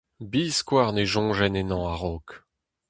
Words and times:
Biskoazh 0.31 0.93
ne 0.95 1.03
soñjen 1.11 1.59
ennañ 1.61 1.83
a-raok. 1.93 2.27